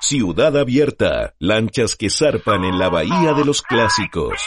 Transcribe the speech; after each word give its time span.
Ciudad 0.00 0.56
Abierta, 0.56 1.34
lanchas 1.40 1.96
que 1.96 2.08
zarpan 2.08 2.64
en 2.64 2.78
la 2.78 2.88
bahía 2.88 3.32
de 3.34 3.44
los 3.44 3.62
clásicos. 3.62 4.40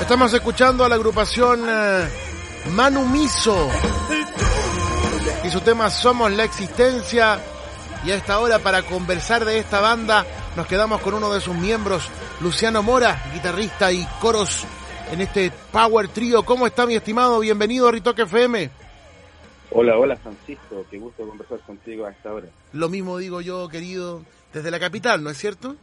Estamos 0.00 0.34
escuchando 0.34 0.84
a 0.84 0.88
la 0.90 0.96
agrupación 0.96 1.64
eh, 1.66 2.08
Manu 2.72 3.06
Miso 3.06 3.70
y 5.42 5.48
su 5.48 5.62
tema 5.62 5.88
Somos 5.88 6.30
la 6.30 6.44
Existencia. 6.44 7.40
Y 8.04 8.10
a 8.10 8.16
esta 8.16 8.38
hora 8.38 8.58
para 8.58 8.82
conversar 8.82 9.46
de 9.46 9.60
esta 9.60 9.80
banda 9.80 10.26
nos 10.56 10.66
quedamos 10.66 11.00
con 11.00 11.14
uno 11.14 11.32
de 11.32 11.40
sus 11.40 11.56
miembros, 11.56 12.10
Luciano 12.40 12.82
Mora, 12.82 13.30
guitarrista 13.32 13.90
y 13.90 14.06
coros 14.20 14.66
en 15.12 15.20
este 15.20 15.52
Power 15.72 16.08
Trio. 16.08 16.44
¿Cómo 16.44 16.66
está 16.66 16.86
mi 16.86 16.94
estimado? 16.94 17.40
Bienvenido 17.40 17.88
a 17.88 17.92
Ritoque 17.92 18.22
FM. 18.22 18.70
Hola, 19.70 19.98
hola 19.98 20.16
Francisco, 20.16 20.86
qué 20.90 20.98
gusto 20.98 21.26
conversar 21.26 21.60
contigo 21.60 22.06
a 22.06 22.10
esta 22.10 22.32
hora. 22.32 22.46
Lo 22.72 22.88
mismo 22.88 23.18
digo 23.18 23.40
yo, 23.40 23.68
querido, 23.68 24.22
desde 24.52 24.70
la 24.70 24.78
capital, 24.78 25.22
¿no 25.22 25.30
es 25.30 25.36
cierto? 25.36 25.76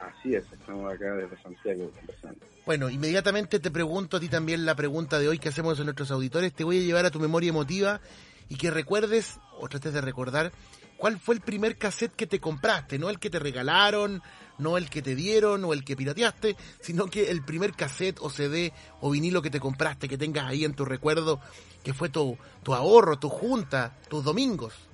Así 0.00 0.34
es, 0.34 0.44
estamos 0.52 0.92
acá 0.92 1.14
desde 1.14 1.40
Santiago 1.42 1.90
conversando. 1.98 2.38
Bueno, 2.66 2.90
inmediatamente 2.90 3.60
te 3.60 3.70
pregunto 3.70 4.16
a 4.16 4.20
ti 4.20 4.28
también 4.28 4.66
la 4.66 4.74
pregunta 4.74 5.18
de 5.18 5.28
hoy 5.28 5.38
que 5.38 5.48
hacemos 5.48 5.78
a 5.80 5.84
nuestros 5.84 6.10
auditores. 6.10 6.52
Te 6.52 6.64
voy 6.64 6.78
a 6.78 6.82
llevar 6.82 7.06
a 7.06 7.10
tu 7.10 7.20
memoria 7.20 7.50
emotiva 7.50 8.00
y 8.48 8.56
que 8.56 8.70
recuerdes, 8.70 9.38
o 9.58 9.68
trates 9.68 9.92
de 9.92 10.00
recordar, 10.00 10.52
cuál 10.96 11.18
fue 11.18 11.34
el 11.34 11.40
primer 11.40 11.76
cassette 11.76 12.14
que 12.14 12.26
te 12.26 12.40
compraste, 12.40 12.98
no 12.98 13.10
el 13.10 13.18
que 13.18 13.30
te 13.30 13.38
regalaron, 13.38 14.22
no 14.58 14.76
el 14.76 14.88
que 14.88 15.02
te 15.02 15.14
dieron 15.14 15.64
o 15.64 15.72
el 15.72 15.84
que 15.84 15.96
pirateaste, 15.96 16.56
sino 16.80 17.06
que 17.06 17.30
el 17.30 17.42
primer 17.42 17.72
cassette 17.72 18.18
o 18.20 18.30
CD 18.30 18.72
o 19.00 19.10
vinilo 19.10 19.42
que 19.42 19.50
te 19.50 19.60
compraste, 19.60 20.08
que 20.08 20.18
tengas 20.18 20.46
ahí 20.46 20.64
en 20.64 20.74
tu 20.74 20.84
recuerdo, 20.84 21.40
que 21.84 21.92
fue 21.92 22.08
tu, 22.08 22.36
tu 22.62 22.74
ahorro, 22.74 23.18
tu 23.18 23.28
junta, 23.28 23.96
tus 24.08 24.24
domingos. 24.24 24.88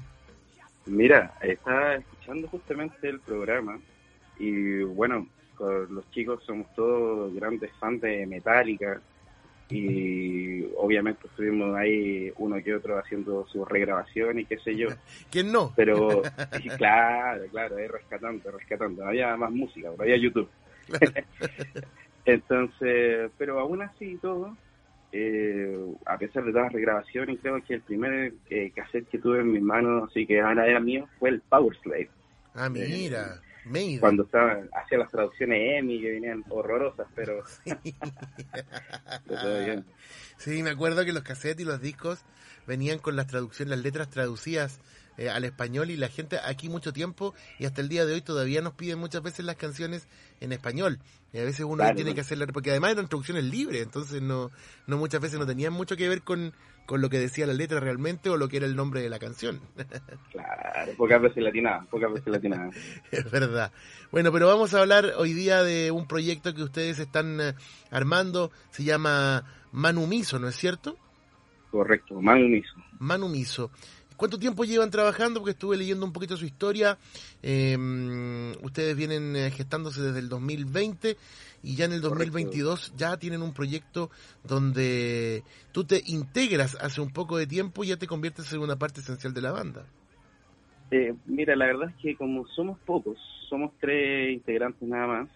Mira, 0.86 1.34
estaba 1.42 1.94
escuchando 1.94 2.48
justamente 2.48 3.08
el 3.08 3.20
programa 3.20 3.78
y 4.38 4.82
bueno, 4.82 5.28
los 5.60 6.10
chicos 6.10 6.42
somos 6.44 6.66
todos 6.74 7.32
grandes 7.34 7.70
fans 7.78 8.00
de 8.00 8.27
Metallica 8.27 9.00
y 9.72 10.72
obviamente 10.76 11.26
estuvimos 11.26 11.74
ahí 11.76 12.32
uno 12.36 12.62
que 12.62 12.74
otro 12.74 12.98
haciendo 12.98 13.46
su 13.48 13.64
regrabación 13.64 14.40
y 14.40 14.44
qué 14.44 14.58
sé 14.58 14.76
yo. 14.76 14.88
¿Quién 15.30 15.52
no? 15.52 15.72
Pero 15.76 16.22
claro, 16.76 17.44
claro, 17.50 17.76
ahí 17.76 17.86
rescatando, 17.86 18.50
rescatando. 18.50 19.06
Había 19.06 19.36
más 19.36 19.50
música, 19.50 19.90
había 19.98 20.16
YouTube. 20.16 20.48
Entonces, 22.24 23.30
pero 23.36 23.58
aún 23.58 23.82
así 23.82 24.16
todo, 24.18 24.56
eh, 25.12 25.76
a 26.06 26.18
pesar 26.18 26.44
de 26.44 26.52
todas 26.52 26.66
las 26.66 26.72
regrabaciones, 26.72 27.38
creo 27.40 27.62
que 27.64 27.74
el 27.74 27.80
primer 27.82 28.32
eh, 28.48 28.70
cassette 28.74 29.08
que 29.08 29.18
tuve 29.18 29.40
en 29.40 29.52
mis 29.52 29.62
manos, 29.62 30.08
así 30.10 30.26
que 30.26 30.40
ahora 30.40 30.66
era 30.66 30.80
mío, 30.80 31.08
fue 31.18 31.30
el 31.30 31.40
Power 31.40 31.76
Slave. 31.82 32.10
Ah, 32.54 32.68
mira. 32.68 33.40
Cuando 34.00 34.24
estaba, 34.24 34.58
hacía 34.72 34.98
las 34.98 35.10
traducciones 35.10 35.78
EMI 35.78 36.00
que 36.00 36.10
venían 36.10 36.44
horrorosas, 36.48 37.06
pero... 37.14 37.42
Sí. 40.38 40.62
me 40.62 40.70
acuerdo 40.70 41.05
que 41.05 41.12
los 41.12 41.22
cassettes 41.22 41.60
y 41.60 41.64
los 41.64 41.80
discos 41.80 42.24
venían 42.66 42.98
con 42.98 43.14
las 43.14 43.28
traducciones, 43.28 43.77
las 43.77 43.84
letras 43.84 44.10
traducidas 44.10 44.80
eh, 45.18 45.28
al 45.28 45.44
español 45.44 45.91
y 45.91 45.96
la 45.96 46.08
gente 46.08 46.38
aquí 46.42 46.68
mucho 46.68 46.92
tiempo 46.92 47.34
y 47.58 47.66
hasta 47.66 47.82
el 47.82 47.88
día 47.88 48.06
de 48.06 48.14
hoy 48.14 48.22
todavía 48.22 48.62
nos 48.62 48.72
piden 48.72 48.98
muchas 48.98 49.22
veces 49.22 49.44
las 49.44 49.56
canciones 49.56 50.08
en 50.41 50.52
español. 50.52 50.98
Y 51.34 51.38
a 51.38 51.44
veces 51.44 51.66
uno 51.66 51.84
tiene 51.94 52.14
que 52.14 52.22
hacerla 52.22 52.46
porque 52.46 52.70
además 52.70 52.92
eran 52.92 53.08
traducciones 53.08 53.44
libres 53.44 53.83
entonces 53.83 54.20
no 54.20 54.50
no 54.86 54.98
muchas 54.98 55.20
veces 55.20 55.38
no 55.38 55.46
tenían 55.46 55.72
mucho 55.72 55.96
que 55.96 56.08
ver 56.08 56.22
con, 56.22 56.52
con 56.86 57.00
lo 57.00 57.08
que 57.08 57.18
decía 57.18 57.46
la 57.46 57.55
letra 57.55 57.80
realmente 57.80 58.28
o 58.30 58.36
lo 58.36 58.48
que 58.48 58.58
era 58.58 58.66
el 58.66 58.77
nombre 58.77 59.02
de 59.02 59.10
la 59.10 59.18
canción. 59.18 59.60
Claro 60.33 60.92
pocas 60.96 61.20
veces 61.22 61.42
latinaban 61.42 61.86
pocas 61.86 62.12
veces 62.12 62.29
latinaban 62.29 62.70
es 63.11 63.30
verdad. 63.30 63.70
Bueno 64.11 64.33
pero 64.33 64.46
vamos 64.46 64.74
a 64.74 64.80
hablar 64.80 65.12
hoy 65.17 65.33
día 65.33 65.62
de 65.62 65.90
un 65.90 66.06
proyecto 66.08 66.55
que 66.55 66.62
ustedes 66.62 66.98
están 66.98 67.40
eh, 67.40 67.55
armando. 67.90 68.50
Se 68.70 68.84
llama 68.84 69.44
Manumiso 69.73 70.39
¿no 70.39 70.48
es 70.48 70.56
cierto? 70.56 70.96
correcto 71.70 72.20
Manumiso 72.20 72.74
Manumiso 72.98 73.70
¿Cuánto 74.17 74.39
tiempo 74.39 74.64
llevan 74.64 74.90
trabajando? 74.90 75.40
Porque 75.40 75.52
estuve 75.52 75.77
leyendo 75.77 76.05
un 76.06 76.12
poquito 76.12 76.36
su 76.36 76.45
historia. 76.45 76.98
Em, 77.42 78.52
ustedes 78.62 78.96
vienen 78.96 79.36
eh, 79.36 79.50
gestándose 79.50 80.02
desde 80.02 80.18
el 80.18 80.28
2020 80.28 81.17
y 81.62 81.77
ya 81.77 81.84
en 81.84 81.92
el 81.92 82.00
2022 82.00 82.95
ya 82.96 83.17
tienen 83.17 83.42
un 83.42 83.52
proyecto 83.52 84.11
donde 84.45 85.42
tú 85.73 85.84
te 85.84 86.02
integras 86.06 86.77
hace 86.80 87.00
un 87.00 87.12
poco 87.12 87.36
de 87.36 87.46
tiempo 87.46 87.84
y 87.84 87.89
ya 87.89 87.96
te 87.96 88.06
conviertes 88.06 88.52
en 88.52 88.61
una 88.61 88.77
parte 88.77 89.00
esencial 89.00 89.33
de 89.33 89.42
la 89.42 89.52
banda. 89.52 89.86
Eh, 90.90 91.14
mira, 91.27 91.56
la 91.56 91.67
verdad 91.67 91.90
es 91.90 91.96
que 92.02 92.17
como 92.17 92.46
somos 92.48 92.79
pocos, 92.80 93.17
somos 93.48 93.73
tres 93.80 94.33
integrantes 94.33 94.86
nada 94.86 95.06
más, 95.06 95.29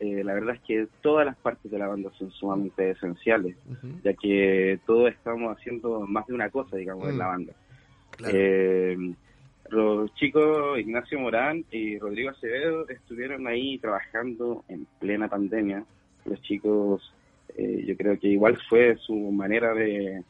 eh, 0.00 0.22
la 0.24 0.34
verdad 0.34 0.54
es 0.54 0.60
que 0.62 0.88
todas 1.02 1.26
las 1.26 1.36
partes 1.36 1.70
de 1.70 1.78
la 1.78 1.88
banda 1.88 2.10
son 2.18 2.30
sumamente 2.30 2.90
esenciales, 2.90 3.56
ya 4.04 4.12
que 4.14 4.78
todos 4.86 5.10
estamos 5.10 5.56
haciendo 5.56 6.00
más 6.00 6.26
de 6.26 6.34
una 6.34 6.50
cosa, 6.50 6.76
digamos, 6.76 7.08
en 7.08 7.18
la 7.18 7.26
mm. 7.26 7.48
Eh, 8.26 8.96
los 9.70 10.14
chicos 10.14 10.78
Ignacio 10.78 11.20
Morán 11.20 11.64
y 11.70 11.98
Rodrigo 11.98 12.30
Acevedo 12.30 12.88
estuvieron 12.88 13.46
ahí 13.46 13.78
trabajando 13.78 14.64
en 14.68 14.86
plena 14.98 15.28
pandemia. 15.28 15.84
Los 16.24 16.40
chicos, 16.42 17.12
eh, 17.56 17.84
yo 17.86 17.96
creo 17.96 18.18
que 18.18 18.28
igual 18.28 18.58
fue 18.68 18.96
su 18.96 19.14
manera 19.14 19.74
de, 19.74 20.22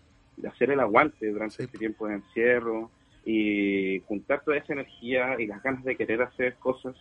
hacer 0.47 0.71
el 0.71 0.81
aguante 0.81 1.31
durante 1.31 1.65
este 1.65 1.79
tiempo 1.79 2.07
de 2.07 2.15
encierro 2.15 2.91
y 3.25 4.01
juntar 4.07 4.43
toda 4.45 4.57
esa 4.57 4.73
energía 4.73 5.37
y 5.39 5.47
las 5.47 5.63
ganas 5.63 5.85
de 5.85 5.97
querer 5.97 6.23
hacer 6.23 6.55
cosas 6.57 6.97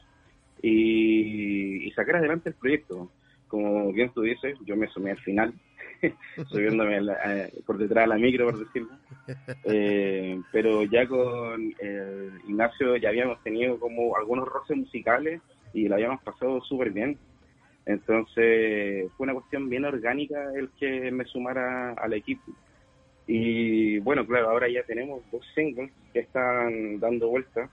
y, 0.61 1.87
y 1.87 1.91
sacar 1.91 2.17
adelante 2.17 2.49
el 2.49 2.55
proyecto. 2.55 3.09
Como 3.47 3.91
bien 3.93 4.11
tú 4.13 4.21
dices, 4.21 4.57
yo 4.65 4.75
me 4.75 4.87
sumé 4.87 5.11
al 5.11 5.19
final 5.19 5.53
subiéndome 6.49 6.97
eh, 6.97 7.53
por 7.65 7.77
detrás 7.77 8.05
de 8.05 8.07
la 8.07 8.17
micro, 8.17 8.49
por 8.49 8.59
decirlo. 8.59 8.89
Eh, 9.65 10.39
pero 10.51 10.83
ya 10.83 11.07
con 11.07 11.73
Ignacio 12.47 12.95
ya 12.97 13.09
habíamos 13.09 13.41
tenido 13.43 13.79
como 13.79 14.15
algunos 14.15 14.47
roces 14.47 14.77
musicales 14.77 15.41
y 15.73 15.87
lo 15.87 15.95
habíamos 15.95 16.21
pasado 16.23 16.61
súper 16.61 16.91
bien. 16.91 17.17
Entonces 17.85 19.09
fue 19.15 19.23
una 19.23 19.33
cuestión 19.33 19.69
bien 19.69 19.85
orgánica 19.85 20.51
el 20.53 20.69
que 20.79 21.11
me 21.11 21.25
sumara 21.25 21.93
al 21.93 22.13
equipo. 22.13 22.51
Y 23.27 23.99
bueno, 23.99 24.25
claro, 24.25 24.49
ahora 24.49 24.69
ya 24.69 24.83
tenemos 24.83 25.21
dos 25.31 25.45
singles 25.53 25.91
que 26.13 26.19
están 26.19 26.99
dando 26.99 27.29
vuelta. 27.29 27.69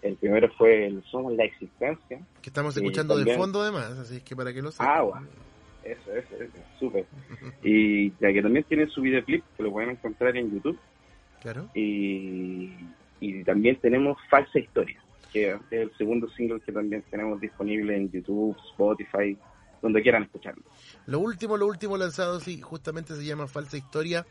El 0.00 0.16
primero 0.16 0.48
fue 0.56 0.86
el 0.86 1.02
Somos 1.04 1.32
la 1.34 1.44
Existencia. 1.44 2.20
Que 2.40 2.50
estamos 2.50 2.76
escuchando 2.76 3.16
de 3.16 3.36
fondo 3.36 3.62
además, 3.62 3.98
así 3.98 4.16
es 4.16 4.22
que 4.22 4.34
para 4.34 4.52
que 4.52 4.62
lo 4.62 4.72
sepan. 4.72 4.88
Ah, 4.90 5.02
bueno. 5.02 5.26
Eso, 5.84 6.14
eso, 6.14 6.36
eso, 6.36 6.58
súper. 6.78 7.06
Y 7.62 8.10
ya 8.20 8.32
que 8.32 8.42
también 8.42 8.64
tiene 8.68 8.86
su 8.86 9.00
videoclip, 9.00 9.44
que 9.56 9.62
lo 9.62 9.72
pueden 9.72 9.90
encontrar 9.90 10.36
en 10.36 10.52
YouTube. 10.52 10.78
Claro. 11.40 11.68
Y, 11.74 12.72
y 13.20 13.44
también 13.44 13.76
tenemos 13.76 14.16
Falsa 14.28 14.58
Historia, 14.58 15.00
que 15.32 15.50
es 15.50 15.60
el 15.70 15.92
segundo 15.96 16.28
single 16.30 16.60
que 16.60 16.72
también 16.72 17.02
tenemos 17.10 17.40
disponible 17.40 17.96
en 17.96 18.10
YouTube, 18.10 18.56
Spotify, 18.70 19.36
donde 19.82 20.00
quieran 20.00 20.22
escucharlo. 20.22 20.62
Lo 21.06 21.18
último, 21.18 21.56
lo 21.56 21.66
último 21.66 21.96
lanzado, 21.98 22.40
sí, 22.40 22.60
justamente 22.60 23.14
se 23.14 23.24
llama 23.24 23.48
Falsa 23.48 23.76
Historia, 23.76 24.24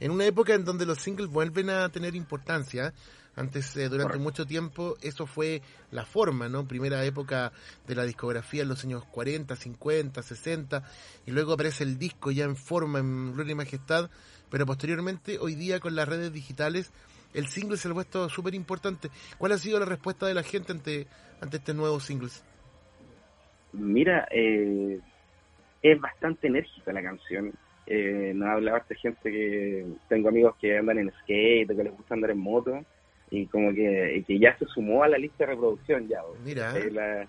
en 0.00 0.10
una 0.10 0.24
época 0.24 0.54
en 0.54 0.64
donde 0.64 0.86
los 0.86 0.98
singles 0.98 1.28
vuelven 1.28 1.70
a 1.70 1.88
tener 1.90 2.16
importancia. 2.16 2.92
Antes, 3.36 3.76
eh, 3.76 3.88
durante 3.88 4.16
mucho 4.18 4.46
tiempo, 4.46 4.96
eso 5.02 5.26
fue 5.26 5.60
la 5.90 6.04
forma, 6.04 6.48
¿no? 6.48 6.68
Primera 6.68 7.04
época 7.04 7.52
de 7.86 7.96
la 7.96 8.04
discografía 8.04 8.62
en 8.62 8.68
los 8.68 8.84
años 8.84 9.04
40, 9.06 9.56
50, 9.56 10.22
60, 10.22 10.84
y 11.26 11.32
luego 11.32 11.52
aparece 11.52 11.82
el 11.82 11.98
disco 11.98 12.30
ya 12.30 12.44
en 12.44 12.56
forma, 12.56 13.00
en 13.00 13.32
gloria 13.32 13.52
y 13.52 13.56
majestad, 13.56 14.08
pero 14.50 14.66
posteriormente, 14.66 15.38
hoy 15.40 15.56
día 15.56 15.80
con 15.80 15.96
las 15.96 16.08
redes 16.08 16.32
digitales, 16.32 16.92
el 17.34 17.48
single 17.48 17.76
se 17.76 17.88
ha 17.88 17.92
puesto 17.92 18.28
súper 18.28 18.54
importante. 18.54 19.10
¿Cuál 19.36 19.50
ha 19.50 19.58
sido 19.58 19.80
la 19.80 19.86
respuesta 19.86 20.26
de 20.26 20.34
la 20.34 20.44
gente 20.44 20.70
ante, 20.70 21.08
ante 21.40 21.56
este 21.56 21.74
nuevo 21.74 21.98
single? 21.98 22.30
Mira, 23.74 24.28
eh, 24.30 25.00
es 25.82 26.00
bastante 26.00 26.46
enérgica 26.46 26.92
la 26.92 27.02
canción. 27.02 27.52
Eh, 27.86 28.32
no 28.34 28.50
hablaba 28.50 28.78
esta 28.78 28.94
gente 28.94 29.30
que 29.30 29.84
tengo 30.08 30.28
amigos 30.28 30.56
que 30.60 30.78
andan 30.78 30.98
en 30.98 31.12
skate, 31.20 31.68
que 31.68 31.84
les 31.84 31.92
gusta 31.92 32.14
andar 32.14 32.30
en 32.30 32.38
moto, 32.38 32.84
y 33.30 33.46
como 33.46 33.74
que, 33.74 34.24
que 34.26 34.38
ya 34.38 34.56
se 34.58 34.64
sumó 34.66 35.02
a 35.02 35.08
la 35.08 35.18
lista 35.18 35.44
de 35.44 35.52
reproducción 35.52 36.08
ya. 36.08 36.22
Mira. 36.44 37.26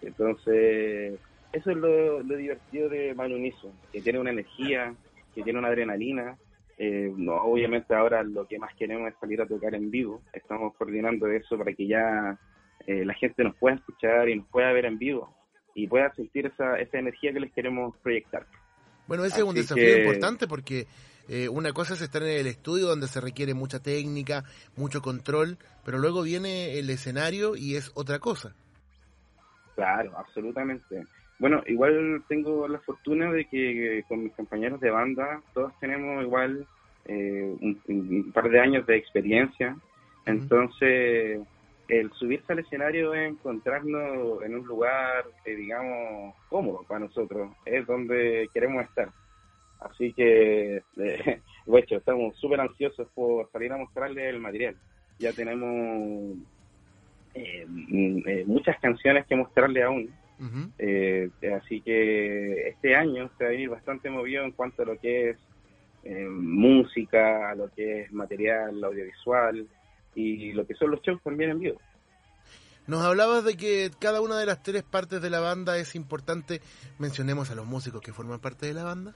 entonces, 0.00 1.18
eso 1.52 1.70
es 1.70 1.76
lo, 1.76 2.22
divertido 2.22 2.88
de 2.88 3.14
Manu 3.14 3.38
Miso, 3.38 3.72
que 3.92 4.00
tiene 4.00 4.20
una 4.20 4.30
energía, 4.30 4.94
que 5.34 5.42
tiene 5.42 5.58
una 5.58 5.68
adrenalina. 5.68 6.36
Eh, 6.78 7.12
no, 7.14 7.34
obviamente 7.42 7.94
ahora 7.94 8.22
lo 8.22 8.46
que 8.46 8.58
más 8.58 8.74
queremos 8.76 9.12
es 9.12 9.18
salir 9.20 9.42
a 9.42 9.46
tocar 9.46 9.74
en 9.74 9.90
vivo. 9.90 10.22
Estamos 10.32 10.74
coordinando 10.76 11.26
eso 11.26 11.58
para 11.58 11.72
que 11.74 11.86
ya 11.86 12.38
eh, 12.86 13.04
la 13.04 13.14
gente 13.14 13.44
nos 13.44 13.54
pueda 13.56 13.76
escuchar 13.76 14.28
y 14.28 14.36
nos 14.36 14.46
pueda 14.46 14.72
ver 14.72 14.86
en 14.86 14.98
vivo 14.98 15.41
y 15.74 15.86
pueda 15.86 16.12
sentir 16.14 16.46
esa, 16.46 16.78
esa 16.78 16.98
energía 16.98 17.32
que 17.32 17.40
les 17.40 17.52
queremos 17.52 17.96
proyectar. 18.02 18.46
Bueno, 19.06 19.24
ese 19.24 19.38
es 19.38 19.42
un 19.42 19.54
desafío 19.54 19.98
importante 19.98 20.46
porque 20.46 20.86
eh, 21.28 21.48
una 21.48 21.72
cosa 21.72 21.94
es 21.94 22.02
estar 22.02 22.22
en 22.22 22.40
el 22.40 22.46
estudio 22.46 22.86
donde 22.86 23.06
se 23.06 23.20
requiere 23.20 23.54
mucha 23.54 23.80
técnica, 23.80 24.44
mucho 24.76 25.02
control, 25.02 25.58
pero 25.84 25.98
luego 25.98 26.22
viene 26.22 26.78
el 26.78 26.90
escenario 26.90 27.56
y 27.56 27.76
es 27.76 27.90
otra 27.94 28.18
cosa. 28.18 28.54
Claro, 29.74 30.12
absolutamente. 30.16 31.06
Bueno, 31.38 31.62
igual 31.66 32.22
tengo 32.28 32.68
la 32.68 32.78
fortuna 32.80 33.32
de 33.32 33.46
que 33.46 34.04
con 34.08 34.22
mis 34.22 34.32
compañeros 34.34 34.80
de 34.80 34.90
banda 34.90 35.42
todos 35.54 35.72
tenemos 35.80 36.22
igual 36.22 36.66
eh, 37.06 37.56
un, 37.60 38.30
par 38.32 38.48
de 38.48 38.60
años 38.60 38.86
de 38.86 38.96
experiencia, 38.96 39.76
entonces 40.24 41.40
el 41.92 42.10
subirse 42.12 42.50
al 42.54 42.60
escenario 42.60 43.12
es 43.12 43.28
encontrarnos 43.28 44.42
en 44.42 44.54
un 44.54 44.66
lugar, 44.66 45.26
que 45.44 45.54
digamos, 45.54 46.34
cómodo 46.48 46.84
para 46.88 47.00
nosotros, 47.00 47.50
es 47.66 47.86
donde 47.86 48.48
queremos 48.54 48.84
estar. 48.84 49.10
Así 49.78 50.14
que, 50.14 50.82
eh, 50.96 51.40
hecho, 51.66 51.96
estamos 51.96 52.34
súper 52.36 52.60
ansiosos 52.60 53.06
por 53.14 53.50
salir 53.50 53.72
a 53.72 53.76
mostrarle 53.76 54.26
el 54.30 54.40
material. 54.40 54.74
Ya 55.18 55.34
tenemos 55.34 56.38
eh, 57.34 57.66
mm, 57.68 58.22
eh, 58.26 58.44
muchas 58.46 58.80
canciones 58.80 59.26
que 59.26 59.36
mostrarle 59.36 59.82
aún. 59.82 60.10
Eh, 60.76 61.30
así 61.54 61.82
que 61.82 62.68
este 62.68 62.96
año 62.96 63.30
se 63.38 63.44
va 63.44 63.50
a 63.50 63.54
ir 63.54 63.68
bastante 63.68 64.10
movido 64.10 64.42
en 64.42 64.50
cuanto 64.50 64.82
a 64.82 64.86
lo 64.86 64.98
que 64.98 65.30
es 65.30 65.38
música, 66.28 67.50
a 67.50 67.54
lo 67.54 67.68
que 67.68 68.00
es 68.00 68.12
material 68.12 68.82
audiovisual 68.82 69.68
y 70.14 70.52
lo 70.52 70.66
que 70.66 70.74
son 70.74 70.90
los 70.90 71.00
shows 71.02 71.22
también 71.22 71.50
en 71.50 71.58
vivo. 71.60 71.80
Nos 72.86 73.02
hablabas 73.02 73.44
de 73.44 73.56
que 73.56 73.90
cada 74.00 74.20
una 74.20 74.38
de 74.38 74.46
las 74.46 74.62
tres 74.62 74.82
partes 74.82 75.22
de 75.22 75.30
la 75.30 75.40
banda 75.40 75.78
es 75.78 75.94
importante. 75.94 76.60
Mencionemos 76.98 77.50
a 77.50 77.54
los 77.54 77.64
músicos 77.64 78.00
que 78.00 78.12
forman 78.12 78.40
parte 78.40 78.66
de 78.66 78.74
la 78.74 78.82
banda. 78.82 79.14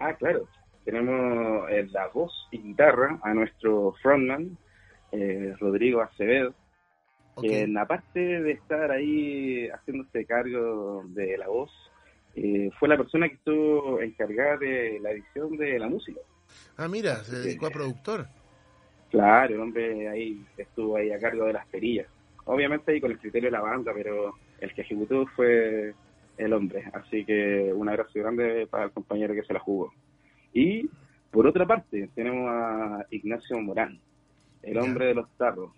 Ah, 0.00 0.14
claro. 0.14 0.46
Tenemos 0.84 1.68
eh, 1.70 1.88
la 1.92 2.08
voz 2.08 2.32
y 2.50 2.58
guitarra 2.58 3.18
a 3.22 3.34
nuestro 3.34 3.94
frontman, 4.02 4.56
eh, 5.12 5.54
Rodrigo 5.60 6.02
Acevedo, 6.02 6.54
que 7.40 7.62
en 7.62 7.78
aparte 7.78 8.20
de 8.20 8.52
estar 8.52 8.90
ahí 8.90 9.68
haciéndose 9.68 10.24
cargo 10.24 11.04
de 11.06 11.38
la 11.38 11.48
voz, 11.48 11.70
eh, 12.34 12.70
fue 12.78 12.88
la 12.88 12.96
persona 12.96 13.28
que 13.28 13.34
estuvo 13.34 14.00
encargada 14.00 14.56
de 14.58 14.98
la 15.00 15.10
edición 15.12 15.56
de 15.56 15.78
la 15.78 15.88
música. 15.88 16.20
Ah, 16.76 16.88
mira, 16.88 17.16
se 17.24 17.38
dedicó 17.38 17.66
a 17.66 17.70
productor. 17.70 18.26
Claro, 19.12 19.54
el 19.54 19.60
hombre 19.60 20.08
ahí 20.08 20.42
estuvo 20.56 20.96
ahí 20.96 21.12
a 21.12 21.20
cargo 21.20 21.44
de 21.44 21.52
las 21.52 21.66
perillas. 21.66 22.06
Obviamente 22.46 22.92
ahí 22.92 23.00
con 23.00 23.10
el 23.10 23.18
criterio 23.18 23.48
de 23.48 23.58
la 23.58 23.60
banda, 23.60 23.92
pero 23.94 24.34
el 24.58 24.72
que 24.72 24.80
ejecutó 24.80 25.26
fue 25.36 25.94
el 26.38 26.52
hombre. 26.54 26.82
Así 26.94 27.22
que 27.26 27.70
un 27.74 27.90
abrazo 27.90 28.10
grande 28.14 28.66
para 28.70 28.84
el 28.84 28.90
compañero 28.90 29.34
que 29.34 29.42
se 29.42 29.52
la 29.52 29.60
jugó. 29.60 29.92
Y 30.54 30.88
por 31.30 31.46
otra 31.46 31.66
parte, 31.66 32.08
tenemos 32.14 32.48
a 32.48 33.04
Ignacio 33.10 33.60
Morán, 33.60 34.00
el 34.62 34.78
hombre 34.78 35.08
de 35.08 35.14
los 35.14 35.28
tarros. 35.36 35.72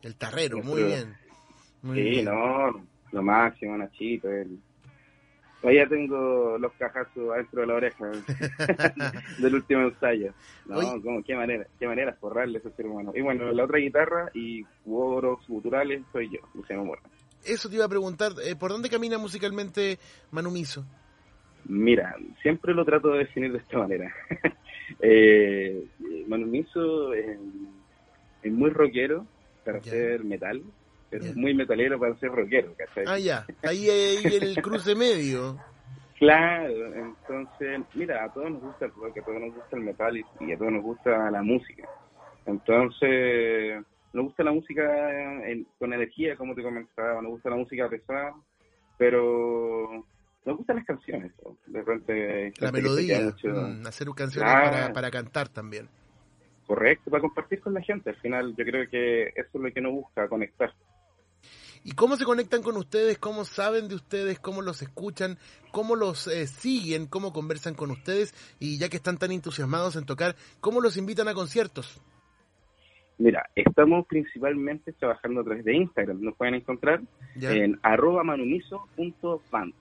El 0.00 0.14
tarrero, 0.14 0.62
muy 0.62 0.84
bien. 0.84 1.16
sí, 1.92 2.22
no, 2.22 2.86
lo 3.10 3.22
máximo, 3.22 3.76
Nachito. 3.76 4.30
El... 4.30 4.60
Todavía 5.66 5.88
tengo 5.88 6.58
los 6.58 6.72
cajazos 6.74 7.32
adentro 7.34 7.62
de 7.62 7.66
la 7.66 7.74
oreja 7.74 8.06
del 9.38 9.54
último 9.56 9.82
ensayo. 9.82 10.32
No, 10.66 11.02
como, 11.02 11.24
qué 11.24 11.34
manera, 11.34 11.66
qué 11.78 11.88
manera 11.88 12.12
forrarle 12.20 12.58
ese 12.58 12.70
ser 12.70 12.86
humano. 12.86 13.12
Y 13.16 13.20
bueno, 13.20 13.50
la 13.50 13.64
otra 13.64 13.78
guitarra 13.78 14.30
y 14.32 14.62
coros 14.84 15.40
guturales 15.48 16.02
soy 16.12 16.30
yo, 16.30 16.38
Luciano 16.54 16.84
Morán 16.84 17.02
eso 17.44 17.68
te 17.68 17.76
iba 17.76 17.84
a 17.84 17.88
preguntar, 17.88 18.32
eh, 18.44 18.56
¿por 18.56 18.70
dónde 18.70 18.90
camina 18.90 19.18
musicalmente 19.18 19.98
Manu 20.30 20.50
Miso? 20.50 20.84
Mira, 21.64 22.16
siempre 22.42 22.74
lo 22.74 22.84
trato 22.84 23.10
de 23.10 23.18
definir 23.18 23.52
de 23.52 23.58
esta 23.58 23.78
manera. 23.78 24.12
eh, 25.00 25.84
Manu 26.26 26.46
Miso 26.46 27.12
es, 27.14 27.38
muy 28.44 28.70
rockero 28.70 29.26
para 29.64 29.80
ser 29.80 30.24
metal, 30.24 30.62
pero 31.10 31.24
es 31.24 31.36
muy 31.36 31.54
metalero 31.54 31.98
para 31.98 32.16
ser 32.16 32.30
rockero, 32.30 32.74
¿cachai? 32.76 33.04
Ah, 33.06 33.18
ya, 33.18 33.46
ahí 33.62 33.88
hay 33.88 34.16
el 34.42 34.62
cruce 34.62 34.94
medio. 34.94 35.58
Claro, 36.18 36.94
entonces, 36.94 37.80
mira, 37.94 38.24
a 38.24 38.32
todos 38.32 38.50
nos 38.50 38.62
gusta 38.62 38.86
el 38.86 38.92
rock, 38.92 39.18
a 39.18 39.22
todos 39.22 39.40
nos 39.40 39.54
gusta 39.54 39.76
el 39.76 39.82
metal 39.82 40.16
y 40.40 40.52
a 40.52 40.58
todos 40.58 40.72
nos 40.72 40.82
gusta 40.82 41.30
la 41.30 41.42
música. 41.42 41.88
Entonces, 42.46 43.84
nos 44.12 44.24
gusta 44.24 44.44
la 44.44 44.52
música 44.52 44.82
con 45.78 45.92
energía, 45.92 46.36
como 46.36 46.54
te 46.54 46.62
comentaba, 46.62 47.20
nos 47.20 47.32
gusta 47.32 47.50
la 47.50 47.56
música 47.56 47.88
pesada, 47.88 48.34
pero 48.96 50.06
nos 50.46 50.56
gustan 50.56 50.76
las 50.76 50.86
canciones. 50.86 51.32
De 51.66 51.82
repente, 51.82 52.52
la 52.60 52.72
melodía, 52.72 53.20
mm, 53.20 53.86
hacer 53.86 54.08
canciones 54.16 54.50
para, 54.50 54.92
para 54.94 55.10
cantar 55.10 55.48
también. 55.50 55.88
Correcto, 56.66 57.10
para 57.10 57.20
compartir 57.20 57.60
con 57.60 57.74
la 57.74 57.82
gente. 57.82 58.10
Al 58.10 58.16
final, 58.16 58.54
yo 58.56 58.64
creo 58.64 58.88
que 58.88 59.28
eso 59.28 59.50
es 59.52 59.60
lo 59.60 59.72
que 59.72 59.80
nos 59.80 59.92
busca, 59.92 60.28
conectar. 60.28 60.72
¿Y 61.86 61.92
cómo 61.92 62.16
se 62.16 62.24
conectan 62.24 62.64
con 62.64 62.76
ustedes? 62.76 63.16
¿Cómo 63.16 63.44
saben 63.44 63.86
de 63.86 63.94
ustedes? 63.94 64.40
¿Cómo 64.40 64.60
los 64.60 64.82
escuchan? 64.82 65.38
¿Cómo 65.70 65.94
los 65.94 66.26
eh, 66.26 66.48
siguen? 66.48 67.06
¿Cómo 67.06 67.32
conversan 67.32 67.74
con 67.74 67.92
ustedes? 67.92 68.34
Y 68.58 68.76
ya 68.76 68.88
que 68.88 68.96
están 68.96 69.18
tan 69.18 69.30
entusiasmados 69.30 69.94
en 69.94 70.04
tocar, 70.04 70.34
¿cómo 70.58 70.80
los 70.80 70.96
invitan 70.96 71.28
a 71.28 71.34
conciertos? 71.34 72.02
Mira, 73.18 73.48
estamos 73.54 74.04
principalmente 74.08 74.94
trabajando 74.94 75.42
a 75.42 75.44
través 75.44 75.64
de 75.64 75.76
Instagram. 75.76 76.20
Nos 76.22 76.34
pueden 76.34 76.54
encontrar 76.54 77.02
en 77.40 77.78
arroba 77.84 78.24
manumiso.band. 78.24 79.72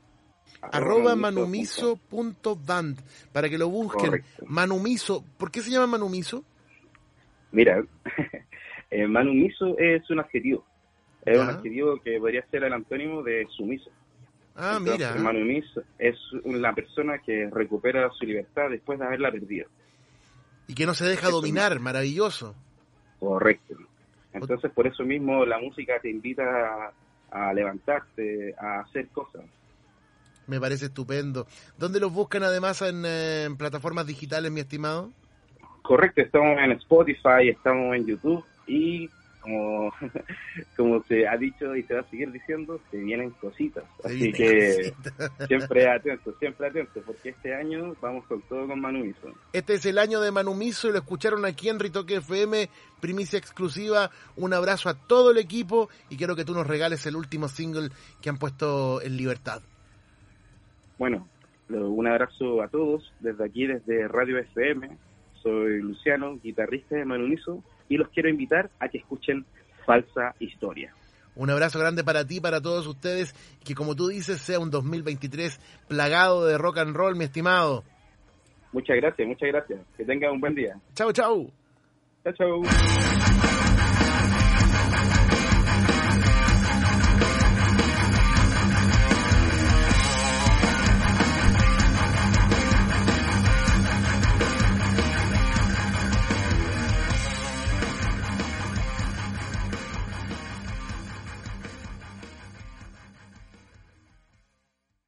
Arroba 0.62 1.16
manumiso.band, 1.16 3.00
para 3.34 3.50
que 3.50 3.58
lo 3.58 3.70
busquen. 3.70 4.22
Manumiso, 4.46 5.26
¿por 5.40 5.50
qué 5.50 5.62
se 5.62 5.72
llama 5.72 5.88
Manumiso? 5.88 6.44
Mira, 7.52 7.84
eh, 8.92 9.08
Manumiso 9.08 9.76
es 9.80 10.08
un 10.12 10.20
adjetivo. 10.20 10.64
Es 11.26 11.40
un 11.40 11.50
adjetivo 11.50 12.00
que 12.02 12.20
podría 12.20 12.46
ser 12.52 12.64
el 12.64 12.74
antónimo 12.74 13.24
de 13.24 13.48
sumiso. 13.56 13.90
Ah, 14.56 14.80
mira. 14.80 15.16
Manumiso 15.16 15.82
es 16.00 16.16
una 16.44 16.74
persona 16.74 17.18
que 17.18 17.50
recupera 17.52 18.10
su 18.12 18.26
libertad 18.26 18.70
después 18.70 19.00
de 19.00 19.06
haberla 19.06 19.32
perdido. 19.32 19.68
Y 20.68 20.76
que 20.76 20.86
no 20.86 20.94
se 20.94 21.06
deja 21.06 21.30
dominar, 21.30 21.80
maravilloso. 21.80 22.56
Correcto. 23.20 23.76
Entonces, 24.34 24.72
por 24.72 24.88
eso 24.88 25.04
mismo 25.04 25.46
la 25.46 25.58
música 25.60 26.00
te 26.02 26.10
invita 26.10 26.94
a, 27.32 27.54
levantarte, 27.54 28.54
a 28.58 28.82
hacer 28.82 29.08
cosas. 29.10 29.44
Me 30.48 30.60
parece 30.60 30.86
estupendo. 30.86 31.48
¿Dónde 31.78 32.00
los 32.00 32.14
buscan 32.14 32.44
además 32.44 32.82
en, 32.82 33.58
plataformas 33.58 34.06
digitales, 34.06 34.52
mi 34.52 34.62
estimado? 34.62 35.12
Correcto, 35.82 36.22
estamos 36.22 36.58
en 36.60 36.72
Spotify, 36.74 37.50
estamos 37.50 37.96
en 37.96 38.06
YouTube 38.06 38.44
y 38.68 39.10
como, 39.46 39.94
como 40.76 41.04
se 41.04 41.28
ha 41.28 41.38
dicho 41.38 41.76
y 41.76 41.84
se 41.84 41.94
va 41.94 42.02
a 42.02 42.10
seguir 42.10 42.32
diciendo, 42.32 42.80
se 42.90 42.98
vienen 42.98 43.30
cositas. 43.32 43.84
Así 44.04 44.32
que 44.32 44.94
siempre 45.48 45.88
atentos, 45.88 46.36
siempre 46.40 46.68
atentos, 46.68 47.04
porque 47.06 47.30
este 47.30 47.54
año 47.54 47.96
vamos 48.02 48.26
con 48.26 48.42
todo 48.44 48.68
con 48.68 48.80
Manu 48.80 49.06
Miso. 49.06 49.32
Este 49.54 49.76
es 49.76 49.86
el 49.86 50.00
año 50.00 50.20
de 50.20 50.32
Manu 50.32 50.56
Miso 50.56 50.90
y 50.90 50.92
lo 50.92 50.98
escucharon 50.98 51.46
aquí 51.46 51.70
en 51.70 51.80
Ritoque 51.80 52.18
FM, 52.18 52.70
primicia 53.00 53.38
exclusiva. 53.38 54.10
Un 54.36 54.54
abrazo 54.54 54.90
a 54.90 54.96
todo 54.96 55.32
el 55.32 55.38
equipo 55.38 55.90
y 56.10 56.18
quiero 56.18 56.36
que 56.36 56.46
tú 56.46 56.54
nos 56.54 56.68
regales 56.68 57.06
el 57.06 57.16
último 57.16 57.48
single 57.48 57.90
que 58.22 58.30
han 58.30 58.38
puesto 58.38 59.02
en 59.02 59.16
libertad. 59.18 59.62
Bueno, 60.98 61.28
un 61.70 62.08
abrazo 62.08 62.62
a 62.62 62.68
todos 62.68 63.14
desde 63.20 63.46
aquí, 63.46 63.68
desde 63.68 64.08
Radio 64.08 64.40
FM. 64.40 64.98
Soy 65.44 65.82
Luciano, 65.82 66.40
guitarrista 66.42 66.96
de 66.96 67.06
Manu 67.06 67.28
Miso 67.28 67.64
y 67.90 67.98
los 67.98 68.10
quiero 68.10 68.30
invitar 68.30 68.70
a 68.80 68.88
que 68.88 69.00
escuchen 69.00 69.46
Falsa 69.86 70.36
Historia. 70.40 70.94
Un 71.36 71.50
abrazo 71.50 71.80
grande 71.80 72.04
para 72.04 72.26
ti, 72.26 72.40
para 72.40 72.62
todos 72.62 72.88
ustedes, 72.88 73.36
que 73.64 73.76
como 73.76 73.96
tú 73.96 74.08
dices 74.08 74.40
sea 74.40 74.60
un 74.60 74.72
2023 74.72 75.60
plagado 75.88 76.46
de 76.46 76.58
rock 76.58 76.78
and 76.78 76.96
roll, 76.96 77.16
mi 77.16 77.26
estimado. 77.26 77.84
Muchas 78.72 78.96
gracias, 78.98 79.28
muchas 79.28 79.50
gracias. 79.50 79.80
Que 79.98 80.06
tengan 80.06 80.32
un 80.32 80.42
buen 80.42 80.56
día. 80.56 80.78
Chau, 80.94 81.12
chau. 81.12 81.52
Chau, 82.24 82.34
chau. 82.34 82.64